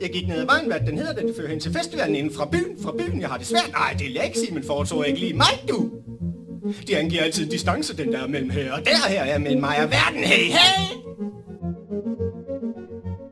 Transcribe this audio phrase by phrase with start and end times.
[0.00, 2.48] Jeg gik ned ad vejen, hvad den hedder, den fører hen til festivalen inden fra
[2.52, 2.78] byen.
[2.82, 3.70] Fra byen, jeg har det svært.
[3.72, 5.90] Nej, det er jeg men foretog ikke lige mig, du.
[6.88, 9.60] De angiver altid en distance, den der er mellem her og der her er mellem
[9.60, 10.24] mig og verden.
[10.24, 10.98] Hey, hey!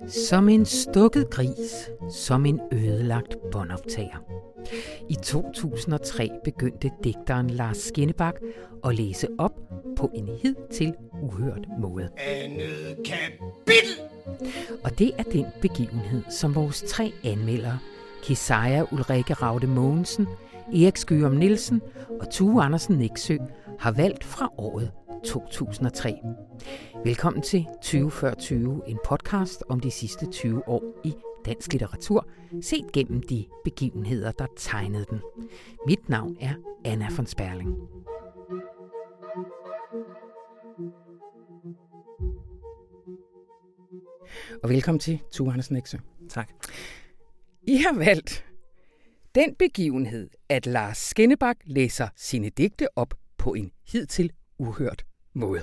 [0.09, 4.18] Som en stukket gris, som en ødelagt båndoptager.
[5.09, 8.34] I 2003 begyndte digteren Lars Skinnebak
[8.84, 9.55] at læse op
[9.96, 12.08] på en hidtil uhørt måde.
[12.16, 13.95] Andet kapitel!
[14.84, 17.78] Og det er den begivenhed, som vores tre anmeldere,
[18.22, 20.27] Kesaja Ulrike Raude Mogensen,
[20.69, 21.82] Erik Skørum Nielsen
[22.20, 23.36] og Tue Andersen Nexø,
[23.78, 24.91] har valgt fra året
[25.24, 26.14] 2003.
[27.05, 31.14] Velkommen til 2040, en podcast om de sidste 20 år i
[31.47, 32.27] dansk litteratur,
[32.62, 35.20] set gennem de begivenheder, der tegnede den.
[35.86, 37.77] Mit navn er Anna von Sperling.
[44.62, 45.98] Og velkommen til Tue Andersen Nexø.
[46.28, 46.50] Tak.
[47.62, 48.44] I har valgt
[49.34, 55.62] den begivenhed, at Lars Skinnebak læser sine digte op på en hidtil uhørt måde.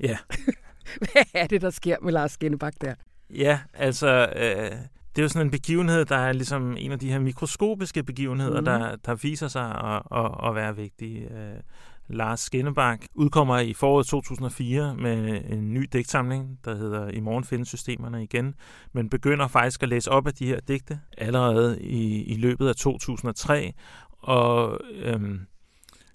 [0.00, 0.18] Ja.
[1.12, 2.94] Hvad er det, der sker med Lars Skinnebak der?
[3.30, 4.70] Ja, altså, øh,
[5.16, 8.60] det er jo sådan en begivenhed, der er ligesom en af de her mikroskopiske begivenheder,
[8.60, 8.64] mm.
[8.64, 11.32] der, der viser sig at, at, at være vigtige.
[11.32, 11.60] Øh,
[12.08, 17.68] Lars Skinnebak udkommer i foråret 2004 med en ny digtsamling, der hedder I morgen findes
[17.68, 18.54] systemerne igen,
[18.92, 22.76] men begynder faktisk at læse op af de her digte allerede i, i løbet af
[22.76, 23.72] 2003,
[24.18, 25.40] og øhm,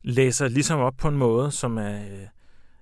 [0.03, 2.27] læser ligesom op på en måde, som er øh,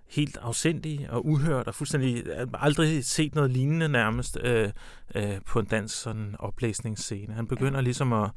[0.10, 4.70] helt afsindig og uhørt, og fuldstændig aldrig set noget lignende nærmest øh,
[5.16, 7.34] øh, på en dansk sådan oplæsningsscene.
[7.34, 8.30] Han begynder ligesom at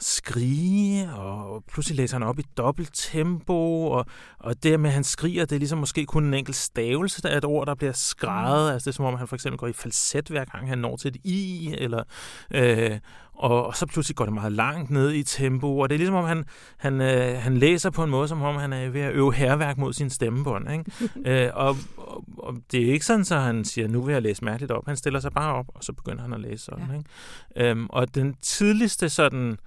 [0.00, 4.06] skrige, og pludselig læser han op i dobbelt tempo, og,
[4.38, 7.36] og det med, at han skriger, det er ligesom måske kun en enkelt stavelse af
[7.36, 8.68] et ord, der bliver skrevet.
[8.68, 8.72] Mm.
[8.72, 10.96] Altså det er som om, han for eksempel går i falset hver gang, han når
[10.96, 12.02] til et i, eller,
[12.50, 12.98] øh,
[13.34, 16.14] og, og så pludselig går det meget langt ned i tempo, og det er ligesom
[16.14, 16.44] om, han,
[16.76, 19.78] han, øh, han læser på en måde, som om han er ved at øve herværk
[19.78, 20.72] mod sin stemmebånd.
[20.72, 20.84] Ikke?
[21.44, 24.44] øh, og, og, og det er ikke sådan, så han siger, nu vil jeg læse
[24.44, 24.86] mærkeligt op.
[24.86, 26.86] Han stiller sig bare op, og så begynder han at læse sådan.
[26.90, 26.96] Ja.
[26.96, 27.70] Ikke?
[27.70, 29.58] Øhm, og den tidligste sådan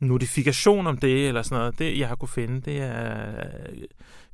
[0.00, 3.82] notifikation om det, eller sådan noget, det jeg har kunne finde, det er øh,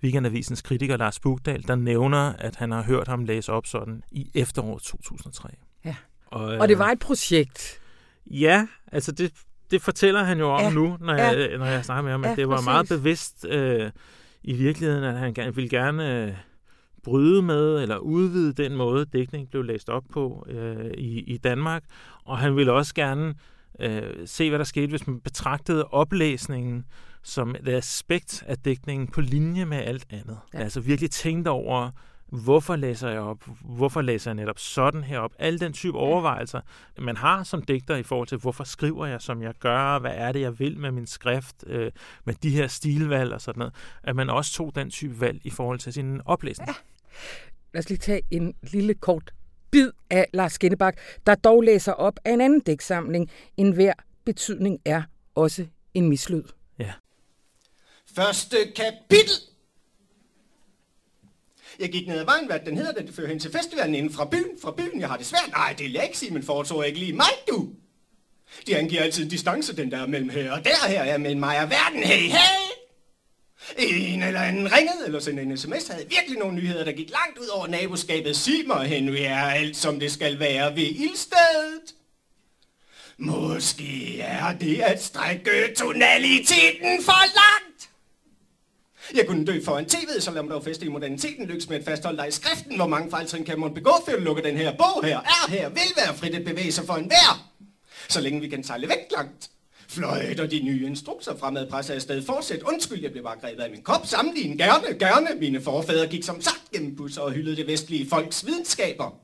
[0.03, 4.31] Weekendavisens kritiker Lars Bugdal, der nævner, at han har hørt ham læse op sådan i
[4.35, 5.49] efteråret 2003.
[5.85, 5.97] Ja.
[6.27, 7.81] Og, og det var et projekt.
[8.27, 9.33] Ja, altså det,
[9.71, 10.71] det fortæller han jo om ja.
[10.71, 11.57] nu, når jeg, ja.
[11.57, 12.67] når jeg snakker med ham, at ja, det var præcis.
[12.67, 13.91] meget bevidst øh,
[14.43, 16.33] i virkeligheden, at han ville gerne øh,
[17.03, 21.85] bryde med eller udvide den måde, dækning blev læst op på øh, i, i Danmark,
[22.25, 23.35] og han ville også gerne
[23.81, 26.85] øh, se, hvad der skete, hvis man betragtede oplæsningen
[27.23, 30.39] som et aspekt af dækningen på linje med alt andet.
[30.55, 30.59] Ja.
[30.59, 31.91] Altså virkelig tænkte over,
[32.31, 33.45] hvorfor læser jeg op?
[33.61, 35.33] Hvorfor læser jeg netop sådan her op?
[35.39, 36.61] Alle den type overvejelser,
[36.99, 39.99] man har som digter i forhold til, hvorfor skriver jeg, som jeg gør?
[39.99, 41.65] Hvad er det, jeg vil med min skrift?
[41.67, 41.93] Øh,
[42.25, 43.75] med de her stilvalg og sådan noget.
[44.03, 46.69] At man også tog den type valg i forhold til sin oplæsning.
[46.69, 46.75] Ja.
[47.75, 49.33] Lad os lige tage en lille kort
[49.73, 53.31] bid af Lars Skinnebak, der dog læser op af en anden dæksamling.
[53.57, 53.93] En hver
[54.25, 55.03] betydning er
[55.35, 56.43] også en mislyd.
[56.79, 56.93] Ja.
[58.15, 59.35] Første kapitel.
[61.79, 64.25] Jeg gik ned ad vejen, hvad den hedder, den fører hen til festivalen inden fra
[64.25, 64.59] byen.
[64.63, 65.51] Fra byen, jeg har det svært.
[65.51, 67.69] Nej, det vil jeg ikke sige, men foretog ikke lige mig, du.
[68.67, 71.63] De angiver altid en distance, den der mellem her og der her er mellem mig
[71.63, 72.03] og verden.
[72.03, 72.70] Hey, hey!
[73.79, 77.39] En eller anden ringede eller sendte en sms, havde virkelig nogle nyheder, der gik langt
[77.39, 78.37] ud over naboskabet.
[78.37, 81.95] Sig mig, Henry, er alt som det skal være ved ildstedet.
[83.19, 87.91] Måske er det at strække tonaliteten for langt.
[89.15, 91.85] Jeg kunne dø foran tv'et, så lad mig dog feste i moderniteten lykkes med at
[91.85, 92.77] fastholde dig i skriften.
[92.77, 95.19] Hvor mange fejltrin kan man begå, før du lukker den her bog her?
[95.19, 97.53] Er her, vil være frit at bevæge sig for enhver.
[98.09, 99.51] Så længe vi kan sejle væk langt.
[99.91, 102.23] Fløjter de nye instrukser fremad presser afsted.
[102.23, 102.63] Fortsæt.
[102.63, 104.07] Undskyld, jeg blev bare grebet af min kop.
[104.07, 104.59] Sammenlign.
[104.59, 105.27] Gerne, gerne.
[105.41, 109.21] Mine forfædre gik som sagt gennem busser og hyldede det vestlige folks videnskaber.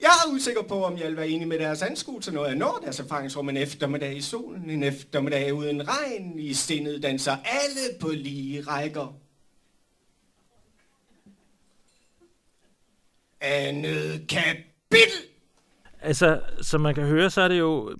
[0.00, 2.78] Jeg er usikker på, om jeg vil være enig med deres anskuelse, når jeg når
[2.82, 6.38] deres erfaringsrum en eftermiddag i solen, en eftermiddag uden regn.
[6.38, 9.16] I sindet danser alle på lige rækker.
[13.40, 15.20] Andet kapitel.
[16.02, 17.96] Altså, som man kan høre, så er det jo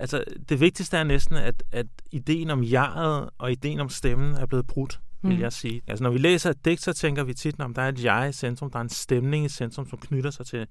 [0.00, 4.46] Altså, det vigtigste er næsten, at, at ideen om jeget og ideen om stemmen er
[4.46, 5.40] blevet brudt, vil mm.
[5.40, 5.82] jeg sige.
[5.86, 8.28] Altså, når vi læser et digt, så tænker vi tit, om der er et jeg
[8.28, 10.66] i centrum, der er en stemning i centrum, som knytter sig til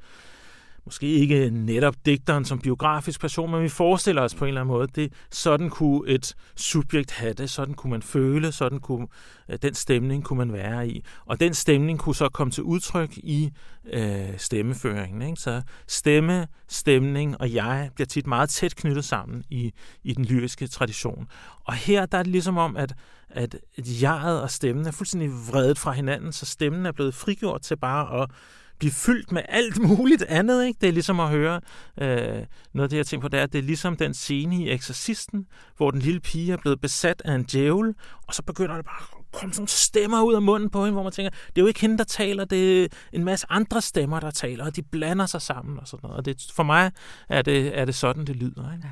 [0.90, 4.74] måske ikke netop digteren som biografisk person, men vi forestiller os på en eller anden
[4.74, 9.08] måde, det sådan kunne et subjekt have det, sådan kunne man føle, sådan kunne
[9.50, 11.04] øh, den stemning kunne man være i.
[11.26, 13.50] Og den stemning kunne så komme til udtryk i
[13.94, 15.22] øh, stemmeføringen.
[15.22, 15.42] Ikke?
[15.42, 19.72] Så stemme, stemning og jeg bliver tit meget tæt knyttet sammen i,
[20.04, 21.28] i den lyriske tradition.
[21.64, 22.94] Og her der er det ligesom om, at,
[23.30, 27.78] at jeget og stemmen er fuldstændig vredet fra hinanden, så stemmen er blevet frigjort til
[27.78, 28.30] bare at
[28.80, 30.66] blive fyldt med alt muligt andet.
[30.66, 30.78] Ikke?
[30.82, 31.62] Det er ligesom at høre
[32.02, 34.56] øh, noget af det, jeg tænker på, det er, at det er ligesom den scene
[34.56, 35.46] i Exorcisten,
[35.78, 37.96] hvor den lille pige er blevet besat af en djævel,
[38.28, 41.04] og så begynder det bare at komme sådan stemmer ud af munden på hende, hvor
[41.04, 44.20] man tænker, det er jo ikke hende, der taler, det er en masse andre stemmer,
[44.20, 46.18] der taler, og de blander sig sammen og sådan noget.
[46.18, 46.92] Og det, for mig
[47.30, 48.74] er det, er det sådan, det lyder.
[48.74, 48.88] Ikke?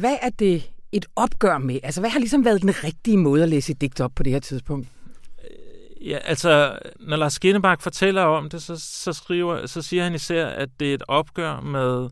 [0.00, 1.78] Hvad er det et opgør med?
[1.82, 4.32] Altså, hvad har ligesom været den rigtige måde at læse et digt op på det
[4.32, 4.88] her tidspunkt?
[6.00, 10.46] Ja, altså, når Lars Skinnebak fortæller om det, så, så, skriver, så siger han især,
[10.46, 12.08] at det er et opgør med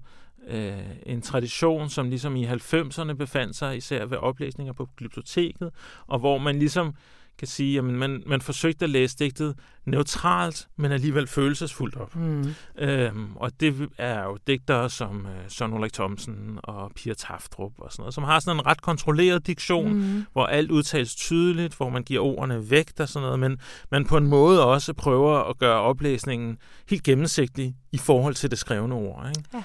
[0.48, 5.70] øh, en tradition, som ligesom i 90'erne befandt sig især ved oplæsninger på biblioteket,
[6.06, 6.94] og hvor man ligesom
[7.38, 9.54] kan sige, at man, man forsøgte at læse digtet
[9.84, 12.16] neutralt, men alligevel følelsesfuldt op.
[12.16, 12.54] Mm.
[12.78, 17.92] Øhm, og det er jo digtere som øh, Søren Ulrik Thomsen og Pia Taftrup og
[17.92, 20.24] sådan noget, som har sådan en ret kontrolleret diktion, mm.
[20.32, 23.58] hvor alt udtales tydeligt, hvor man giver ordene vægt og sådan noget, men
[23.90, 26.58] man på en måde også prøver at gøre oplæsningen
[26.88, 29.28] helt gennemsigtig i forhold til det skrevne ord.
[29.28, 29.48] Ikke?
[29.54, 29.62] Ja.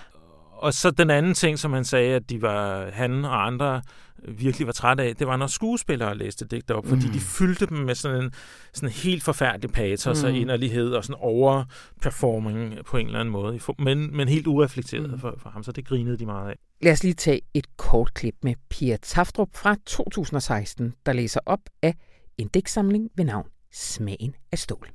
[0.61, 3.81] Og så den anden ting, som han sagde, at de var, han og andre
[4.27, 7.13] virkelig var træt af, det var, når skuespillere læste digte op, fordi mm.
[7.13, 8.33] de fyldte dem med sådan en
[8.73, 10.29] sådan en helt forfærdelig patos mm.
[10.29, 15.19] og inderlighed og sådan overperforming på en eller anden måde, men, men helt ureflekteret mm.
[15.19, 16.55] for, for ham, så det grinede de meget af.
[16.81, 21.61] Lad os lige tage et kort klip med Pia Taftrup fra 2016, der læser op
[21.81, 21.95] af
[22.37, 24.89] en digtsamling ved navn Smagen af stål.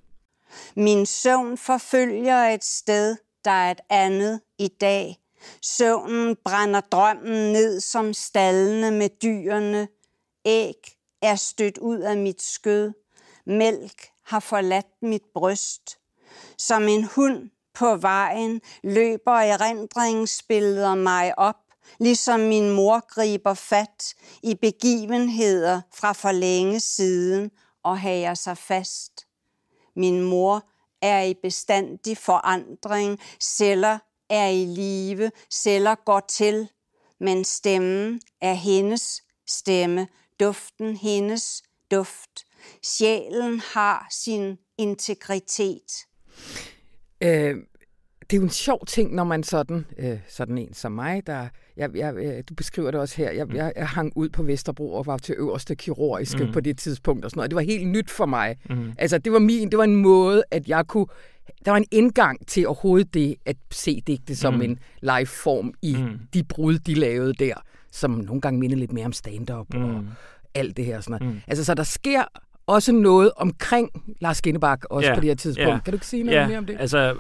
[0.77, 5.17] Min søvn forfølger et sted, der er et andet i dag–
[5.63, 9.89] Søvnen brænder drømmen ned som stallene med dyrene.
[10.45, 12.93] Æg er stødt ud af mit skød.
[13.47, 15.99] Mælk har forladt mit bryst.
[16.59, 21.57] Som en hund på vejen løber erindringsbilleder mig op,
[22.01, 27.51] ligesom min mor griber fat i begivenheder fra for længe siden
[27.83, 29.27] og hager sig fast.
[29.97, 30.63] Min mor
[31.03, 33.99] er i bestandig forandring, celler
[34.31, 36.69] er i live, celler går til,
[37.21, 40.09] men stemmen er hendes stemme,
[40.41, 42.47] duften hendes duft.
[42.83, 46.07] Sjælen har sin integritet.
[47.21, 47.57] Øh,
[48.31, 51.49] det er jo en sjov ting, når man sådan, øh, sådan en som mig, der,
[51.77, 53.55] jeg, jeg, øh, du beskriver det også her, jeg, mm.
[53.55, 56.53] jeg, jeg hang ud på Vesterbro og var til øverste kirurgiske mm.
[56.53, 57.51] på det tidspunkt og sådan noget.
[57.51, 58.57] Det var helt nyt for mig.
[58.71, 58.93] Mm.
[58.99, 61.07] Altså, det var min, det var en måde, at jeg kunne
[61.65, 64.63] der var en indgang til overhovedet det at se digte som mm.
[64.63, 66.19] en live form i mm.
[66.35, 67.55] de brud, de lavede der,
[67.93, 69.85] som nogle gange mindede lidt mere om stand-up mm.
[69.85, 70.05] og
[70.55, 71.01] alt det her.
[71.01, 71.35] Sådan noget.
[71.35, 71.41] Mm.
[71.47, 72.25] Altså, så der sker
[72.67, 73.91] også noget omkring
[74.21, 75.69] Lars Skinnebak også yeah, på det her tidspunkt.
[75.69, 76.77] Yeah, kan du ikke sige noget yeah, mere om det?
[76.79, 77.17] Altså,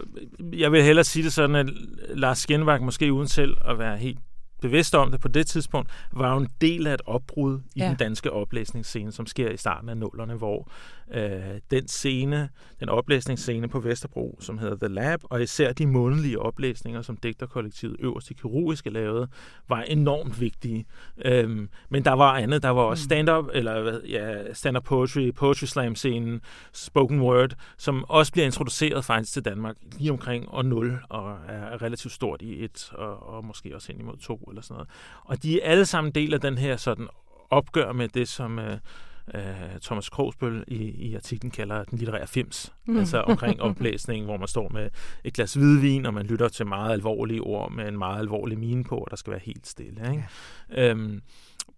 [0.53, 1.67] jeg vil hellere sige det sådan, at
[2.09, 4.19] Lars Skinnebak måske uden selv at være helt
[4.61, 7.89] bevidst om det på det tidspunkt, var jo en del af et opbrud i ja.
[7.89, 10.71] den danske oplæsningsscene, som sker i starten af nullerne, hvor
[11.15, 12.49] øh, den scene,
[12.81, 17.97] den oplæsningsscene på Vesterbro, som hedder The Lab, og især de månedlige oplæsninger, som digterkollektivet
[17.99, 19.29] øverst i kirurgiske lavede,
[19.69, 20.87] var enormt vigtige.
[21.25, 23.09] Øhm, men der var andet, der var også mm.
[23.09, 26.41] stand-up, eller ja, stand-up poetry, poetry slam-scenen,
[26.73, 31.83] spoken word, som også bliver introduceret faktisk til Danmark lige omkring år 0, og er
[31.83, 34.89] relativt stort i et, og, og måske også hen imod to eller sådan noget.
[35.25, 37.09] Og de er alle sammen del af den her sådan
[37.51, 38.79] opgør med det, som øh,
[39.35, 42.73] øh, Thomas Krogsbøl i, i artiklen kalder den litterære fims.
[42.87, 42.99] Mm.
[42.99, 44.91] Altså omkring oplæsning, hvor man står med
[45.25, 48.85] et glas hvidvin, og man lytter til meget alvorlige ord med en meget alvorlig mine
[48.85, 50.11] på, og der skal være helt stille.
[50.11, 50.29] Ikke?
[50.71, 50.91] Ja.
[50.91, 51.23] Øhm,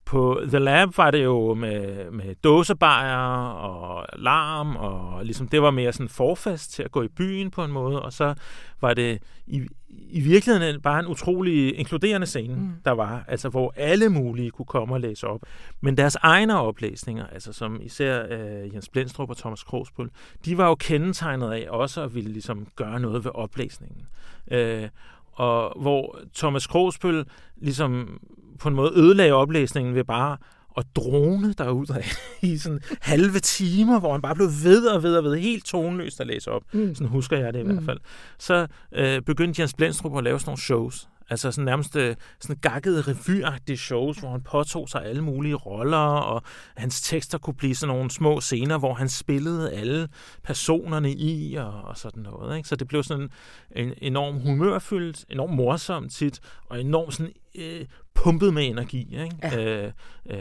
[0.08, 5.70] på The Lab var det jo med, med dåsebajer og larm, og ligesom det var
[5.70, 8.34] mere sådan forfest til at gå i byen på en måde, og så
[8.80, 12.70] var det i, i virkeligheden bare en utrolig inkluderende scene, mm.
[12.84, 15.40] der var, altså hvor alle mulige kunne komme og læse op.
[15.80, 20.08] Men deres egne oplæsninger, altså som især øh, Jens Blendstrup og Thomas Krogsbøl,
[20.44, 24.06] de var jo kendetegnet af også at ville ligesom gøre noget ved oplæsningen.
[24.50, 24.88] Øh,
[25.32, 27.24] og hvor Thomas Krogsbøl
[27.56, 28.20] ligesom
[28.60, 30.36] på en måde ødelagde oplæsningen ved bare
[30.76, 31.86] at drone derud
[32.42, 36.20] i sådan halve timer, hvor han bare blev ved og ved og ved, helt tonløst
[36.20, 36.62] at læse op.
[36.72, 36.94] Mm.
[36.94, 37.72] Sådan husker jeg det i mm.
[37.72, 37.98] hvert fald.
[38.38, 41.08] Så øh, begyndte Jens Blendstrup at lave sådan nogle shows.
[41.30, 45.96] Altså sådan nærmest øh, sådan gakkede revyagtige shows, hvor han påtog sig alle mulige roller,
[45.98, 46.42] og
[46.76, 50.08] hans tekster kunne blive sådan nogle små scener, hvor han spillede alle
[50.44, 52.56] personerne i, og, og sådan noget.
[52.56, 52.68] Ikke?
[52.68, 53.30] Så det blev sådan
[53.76, 59.22] en enorm humørfyldt, enormt morsomt tit, og enormt sådan øh, pumpet med energi.
[59.22, 59.36] Ikke?
[59.42, 59.84] Ja.
[59.84, 59.92] Øh,
[60.30, 60.40] øh,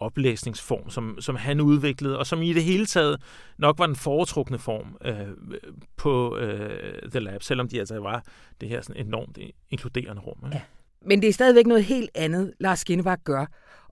[0.00, 3.22] oplæsningsform, som, som han udviklede, og som i det hele taget
[3.58, 5.14] nok var den foretrukne form øh,
[5.96, 8.24] på øh, The Lab, selvom de altså var
[8.60, 9.38] det her sådan enormt
[9.70, 10.38] inkluderende rum.
[10.44, 10.56] Ikke?
[10.56, 10.62] Ja.
[11.06, 13.46] Men det er stadigvæk noget helt andet, Lars Skinnebak gør.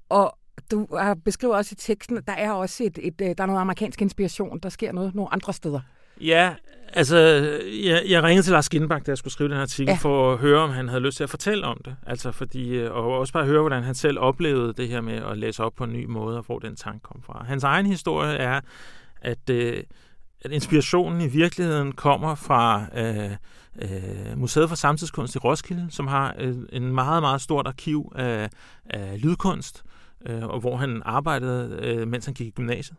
[0.09, 0.38] Og
[0.71, 3.61] du øh, beskriver også i teksten, der er også et, et, øh, der er noget
[3.61, 5.81] amerikansk inspiration, der sker noget nogle andre steder.
[6.21, 6.55] Ja,
[6.93, 7.17] altså,
[7.85, 9.99] jeg, jeg ringede til Lars Skinbak, da jeg skulle skrive den her artikel, ja.
[10.01, 11.97] for at høre, om han havde lyst til at fortælle om det.
[12.07, 15.39] Altså, fordi, øh, og også bare høre, hvordan han selv oplevede det her med at
[15.39, 17.45] læse op på en ny måde, og hvor den tanke kom fra.
[17.49, 18.61] Hans egen historie er,
[19.21, 19.83] at, øh,
[20.41, 23.31] at inspirationen i virkeligheden kommer fra øh,
[23.83, 28.51] øh, Museet for Samtidskunst i Roskilde, som har øh, en meget, meget stort arkiv af,
[28.91, 32.99] af lydkunst, øh, Øh, og hvor han arbejdede, øh, mens han gik i gymnasiet.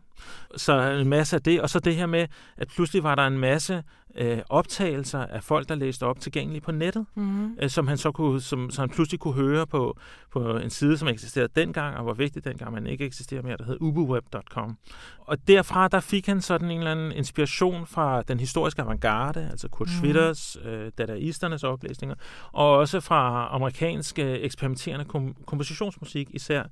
[0.56, 3.38] Så en masse af det, og så det her med, at pludselig var der en
[3.38, 3.82] masse
[4.14, 7.56] øh, optagelser af folk, der læste op tilgængelige på nettet, mm-hmm.
[7.62, 9.98] øh, som han så kunne, som, som han pludselig kunne høre på,
[10.30, 13.64] på en side, som eksisterede dengang, og var vigtig dengang, men ikke eksisterer mere, der
[13.64, 14.76] hed ubuweb.com.
[15.18, 19.68] Og derfra, der fik han sådan en eller anden inspiration fra den historiske avantgarde, altså
[19.68, 19.98] Kurt mm-hmm.
[19.98, 22.16] Schwitters, øh, dadaisternes oplæsninger,
[22.52, 26.62] og også fra amerikanske eksperimenterende kom- kompositionsmusik, især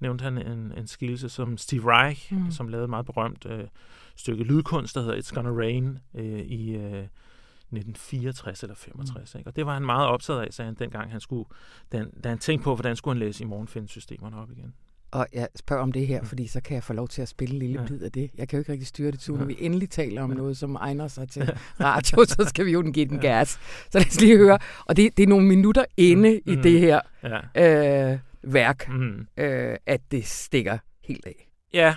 [0.00, 2.50] nævnte han en, en skillelse som Steve Reich, mm.
[2.50, 3.64] som lavede et meget berømt øh,
[4.16, 7.06] stykke lydkunst, der hedder It's Gonna Rain øh, i øh,
[7.72, 9.34] 1964 eller 65.
[9.34, 9.38] Mm.
[9.38, 9.50] Ikke?
[9.50, 11.48] Og det var han meget optaget af, sagde han, dengang han skulle,
[11.92, 14.74] da, da han tænkte på, hvordan skulle han læse i morgen finde systemerne op igen.
[15.10, 16.26] Og jeg spørger om det her, mm.
[16.26, 17.86] fordi så kan jeg få lov til at spille en lille ja.
[17.86, 18.30] bid af det.
[18.34, 20.36] Jeg kan jo ikke rigtig styre det, til, når vi endelig taler om ja.
[20.36, 21.42] noget, som egner sig til
[21.80, 23.48] radio, så skal vi jo den give den gas.
[23.90, 24.58] Så lad os lige høre.
[24.86, 26.52] Og det, det er nogle minutter inde mm.
[26.52, 27.00] i det her
[27.56, 28.12] ja.
[28.12, 29.26] øh, værk, mm.
[29.36, 31.48] øh, at det stikker helt af.
[31.74, 31.94] Ja,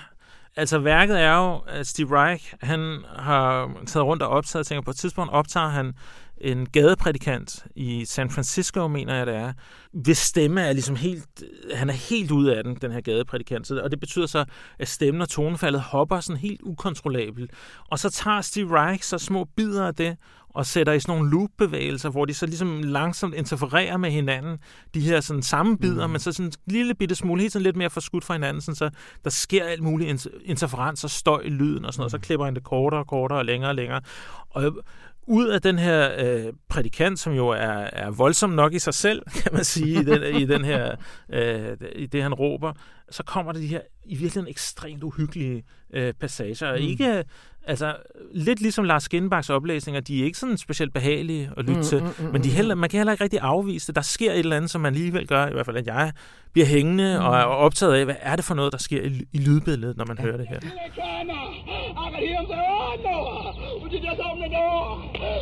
[0.56, 4.82] altså værket er jo, at Steve Reich, han har taget rundt og optaget, og tænker
[4.82, 5.94] på et tidspunkt optager han
[6.38, 9.54] en gadeprædikant i San Francisco, mener jeg det er,
[9.94, 11.44] hvis stemme er ligesom helt,
[11.74, 13.72] han er helt ude af den, den her gadeprædikant.
[13.72, 14.46] Og det betyder så,
[14.80, 17.52] at stemmen og tonefaldet hopper sådan helt ukontrollabelt.
[17.90, 20.18] Og så tager Steve Reich så små bidder af det,
[20.56, 24.58] og sætter i sådan nogle loop-bevægelser, hvor de så ligesom langsomt interfererer med hinanden,
[24.94, 26.12] de her sådan samme bidder, mm.
[26.12, 28.76] men så sådan en lille bitte smule, helt sådan lidt mere forskudt fra hinanden, sådan
[28.76, 28.90] så
[29.24, 32.22] der sker alt muligt interferens og støj i lyden og sådan noget, så mm.
[32.22, 34.02] klipper han det kortere og kortere og længere og længere.
[34.50, 34.84] Og
[35.28, 39.22] ud af den her øh, prædikant, som jo er, er voldsom nok i sig selv,
[39.44, 40.96] kan man sige, i, den, i, den her,
[41.30, 42.74] øh, i det, han råber,
[43.12, 46.78] så kommer der de her i virkeligheden ekstremt uhyggelige øh, passager.
[46.78, 46.84] Mm.
[46.84, 47.24] Ikke
[47.68, 47.96] altså,
[48.34, 52.04] lidt ligesom Lars Skinbachs oplæsninger, de er ikke sådan specielt behagelige at lytte mm, til,
[52.04, 52.82] mm, mm, men de mm, heller, mm.
[52.82, 53.96] man kan heller ikke rigtig afvise det.
[53.96, 56.12] Der sker et eller andet, som man alligevel gør, i hvert fald at jeg
[56.54, 57.26] bliver hængende mm.
[57.26, 60.06] og er optaget af, hvad er det for noget, der sker i, i lydbilledet, når
[60.06, 60.24] man ja.
[60.24, 60.60] hører det her.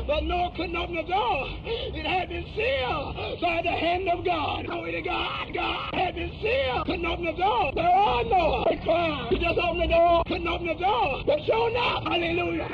[0.05, 1.47] But Noah couldn't open the door.
[1.65, 3.17] It had been sealed.
[3.41, 6.85] At the hand of God, glory to God, God had been sealed.
[6.85, 7.71] Couldn't open the door.
[7.73, 8.65] There are Noah.
[8.69, 9.27] They cried.
[9.31, 10.23] He just opened the door.
[10.27, 11.23] Couldn't open the door.
[11.25, 12.67] But sure enough, hallelujah.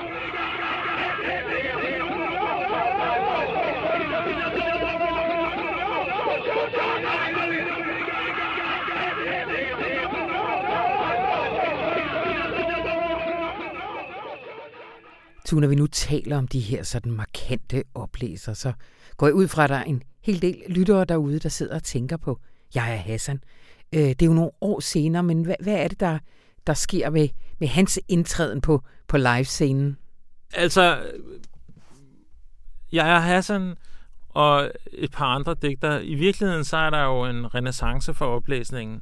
[15.49, 18.73] Tu, når vi nu taler om de her sådan markante oplæser, så
[19.17, 21.83] går jeg ud fra, at der er en hel del lyttere derude, der sidder og
[21.83, 22.39] tænker på
[22.75, 23.43] jeg er Hassan.
[23.93, 26.19] Øh, det er jo nogle år senere, men hvad, hvad er det, der,
[26.67, 27.29] der sker med,
[27.59, 29.97] med hans indtræden på, på livescenen?
[30.53, 31.03] Altså,
[32.91, 33.75] jeg er Hassan
[34.29, 35.99] og et par andre digter.
[35.99, 39.01] I virkeligheden så er der jo en renaissance for oplæsningen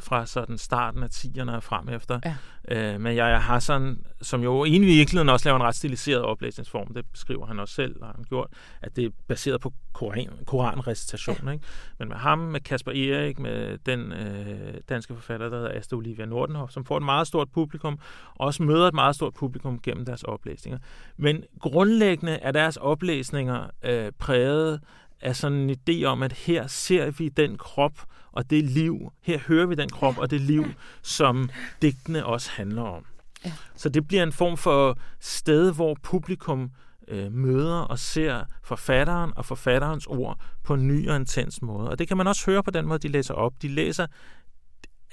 [0.00, 2.20] fra sådan starten af 10'erne og frem efter.
[2.24, 2.36] Ja.
[2.68, 7.04] Øh, men Yahya Hassan, som jo i virkeligheden også laver en ret stiliseret oplæsningsform, det
[7.12, 8.48] beskriver han også selv, har han gjort,
[8.82, 11.36] at det er baseret på koran, koranrecitation.
[11.46, 11.50] Ja.
[11.52, 11.64] Ikke?
[11.98, 16.24] Men med ham, med Kasper Erik, med den øh, danske forfatter, der hedder Asta Olivia
[16.24, 17.98] Nordenhoff, som får et meget stort publikum,
[18.34, 20.78] og også møder et meget stort publikum gennem deres oplæsninger.
[21.16, 24.80] Men grundlæggende er deres oplæsninger øh, præget
[25.20, 29.38] af sådan en idé om, at her ser vi den krop og det liv, her
[29.38, 30.64] hører vi den krop og det liv,
[31.02, 31.50] som
[31.82, 33.04] digtene også handler om.
[33.44, 33.52] Ja.
[33.74, 36.70] Så det bliver en form for sted, hvor publikum
[37.08, 41.90] øh, møder og ser forfatteren og forfatterens ord på en ny og intens måde.
[41.90, 43.52] Og det kan man også høre på den måde, de læser op.
[43.62, 44.06] De læser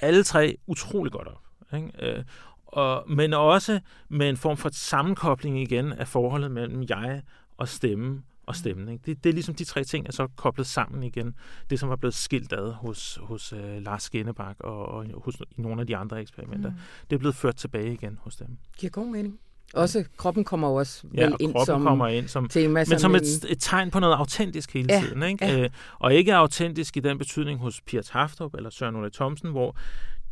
[0.00, 1.42] alle tre utrolig godt op.
[1.76, 1.90] Ikke?
[2.02, 2.24] Øh,
[2.66, 7.22] og, men også med en form for sammenkobling igen af forholdet mellem jeg
[7.56, 8.88] og stemme og stemmen.
[8.88, 9.02] Ikke?
[9.06, 11.34] Det, det er ligesom de tre ting er så koblet sammen igen.
[11.70, 15.60] Det, som var blevet skilt ad hos, hos uh, Lars Skennebak og, og hos, i
[15.60, 16.70] nogle af de andre eksperimenter.
[16.70, 16.76] Mm.
[17.10, 18.48] Det er blevet ført tilbage igen hos dem.
[18.78, 19.38] Giver god mening.
[19.74, 22.84] Også kroppen kommer også ja, vel ind som kommer ind som tema.
[22.88, 25.22] Men som et, et tegn på noget autentisk hele Ja, tiden.
[25.22, 25.44] Ikke?
[25.44, 25.62] ja.
[25.62, 29.76] Øh, og ikke autentisk i den betydning hos Pia Taftrup eller Søren Ole Thomsen, hvor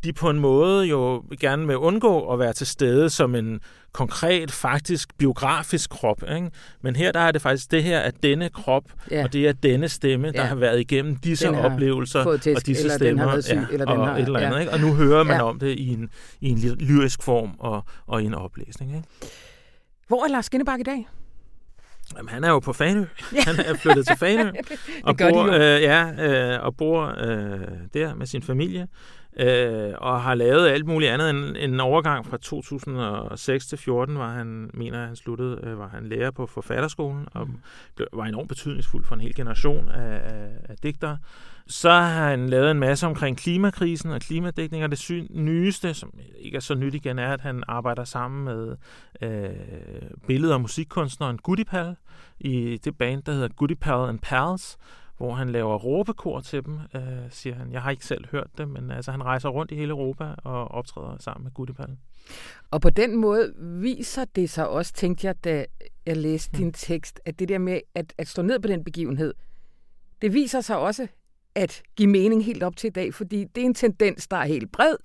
[0.06, 3.60] de på en måde jo gerne vil undgå at være til stede som en
[3.92, 6.22] konkret, faktisk biografisk krop.
[6.36, 6.50] Ikke?
[6.82, 9.25] Men her der er det faktisk det her, at denne krop, Ja.
[9.25, 10.46] og det er denne stemme, der Ja.
[10.46, 13.22] har været igennem disse Den har oplevelser og disse eller den stemmer.
[13.22, 14.56] har været syg, eller den og har- et eller andet.
[14.56, 14.60] ja.
[14.60, 14.72] Ikke?
[14.72, 15.42] Og nu hører man Ja.
[15.42, 16.10] om det i en,
[16.40, 18.96] i en ly- lyrisk form og, og i en oplæsning.
[18.96, 19.08] Ikke?
[20.08, 21.08] Hvor er Lars Skinnebak i dag?
[22.16, 23.04] Jamen, han er jo på Fanø.
[23.46, 24.50] Han er flyttet til Fanø.
[25.04, 26.12] og bor, øh, ja,
[26.54, 27.60] øh, og bor øh,
[27.94, 28.86] der med sin familie.
[29.40, 34.33] Øh, og har lavet alt muligt andet end en overgang fra 2006 til 14 var
[34.33, 37.49] han, mener jeg, han sluttede, øh, var han lærer på forfatterskolen og
[37.95, 41.19] blev, var enormt betydningsfuld for en hel generation af, af, af digtere.
[41.66, 46.12] Så har han lavet en masse omkring klimakrisen og klimadækning, og det sy- nyeste, som
[46.38, 48.76] ikke er så nyt igen, er, at han arbejder sammen med
[49.23, 49.50] øh,
[50.26, 51.97] billed- og musikkunstneren Goodipal
[52.40, 54.78] i det band, der hedder Goodipal and Pals,
[55.16, 57.73] hvor han laver råbekor til dem, øh, siger han.
[57.73, 60.68] Jeg har ikke selv hørt det, men altså, han rejser rundt i hele Europa og
[60.68, 61.96] optræder sammen med Goodipal.
[62.70, 65.66] Og på den måde viser det sig også, tænkte jeg, da
[66.06, 69.35] jeg læste din tekst, at det der med at, at stå ned på den begivenhed,
[70.23, 71.06] det viser sig også
[71.54, 74.44] at give mening helt op til i dag, fordi det er en tendens, der er
[74.44, 74.96] helt bred.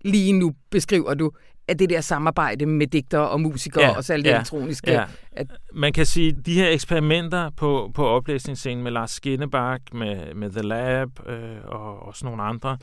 [0.00, 1.32] Lige nu beskriver du,
[1.68, 4.92] at det der samarbejde med digtere og musikere Ja, og så alt det ja, elektroniske.
[4.92, 5.04] Ja.
[5.32, 10.34] At, Man kan sige, at de her eksperimenter på, på oplæsningsscenen med Lars Skinnebak, med,
[10.34, 12.78] med The Lab øh, og, og sådan nogle andre,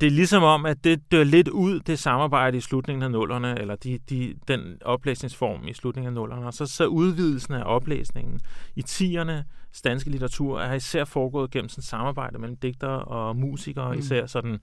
[0.00, 3.60] det er ligesom om, at det dør lidt ud, det samarbejde i slutningen af nullerne,
[3.60, 6.46] eller de, de, den oplæsningsform i slutningen af nullerne.
[6.46, 8.40] Og så, så udvidelsen af oplæsningen
[8.76, 9.44] i tierne,
[9.84, 13.98] danske litteratur, er især foregået gennem sådan samarbejde mellem digtere og musikere, mm.
[13.98, 14.58] især sådan